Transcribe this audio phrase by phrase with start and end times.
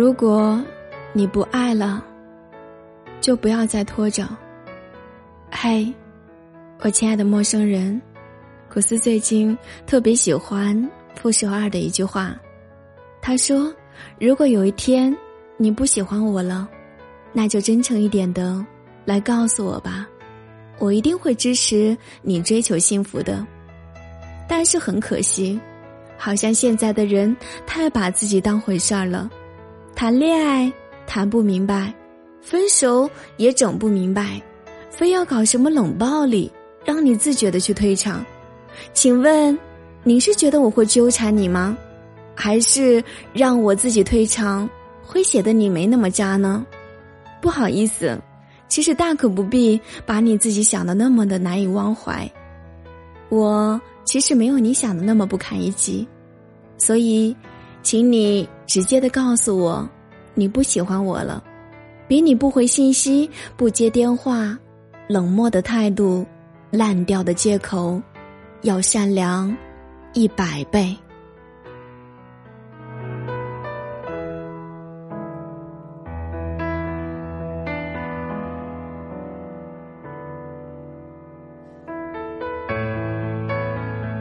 [0.00, 0.58] 如果
[1.12, 2.02] 你不爱了，
[3.20, 4.26] 就不要再拖着。
[5.50, 5.92] 嘿，
[6.78, 8.00] 我亲爱的陌生人，
[8.72, 9.54] 古斯最近
[9.86, 12.34] 特别喜欢傅首尔的一句话，
[13.20, 13.70] 他说
[14.18, 15.14] ：“如果有一天
[15.58, 16.66] 你不喜欢我了，
[17.34, 18.64] 那就真诚一点的
[19.04, 20.08] 来告诉我吧，
[20.78, 23.46] 我一定会支持你追求幸福的。”
[24.48, 25.60] 但是很可惜，
[26.16, 27.36] 好像现在的人
[27.66, 29.30] 太把自己当回事儿了。
[30.00, 30.72] 谈恋爱
[31.06, 31.92] 谈不明白，
[32.40, 34.40] 分手也整不明白，
[34.88, 36.50] 非要搞什么冷暴力，
[36.86, 38.24] 让你自觉的去退场。
[38.94, 39.58] 请问，
[40.02, 41.76] 你是觉得我会纠缠你吗？
[42.34, 43.04] 还是
[43.34, 44.66] 让我自己退场
[45.02, 46.64] 会显得你没那么渣呢？
[47.42, 48.18] 不好意思，
[48.68, 52.26] 其实大可不必把你自己想的那么的难以忘怀。
[53.28, 56.08] 我其实没有你想的那么不堪一击，
[56.78, 57.36] 所以。
[57.82, 59.88] 请你直接的告诉我，
[60.34, 61.42] 你不喜欢我了，
[62.06, 64.56] 比你不回信息、不接电话、
[65.08, 66.24] 冷漠的态度、
[66.70, 68.00] 烂掉的借口，
[68.62, 69.54] 要善良
[70.12, 70.96] 一百倍。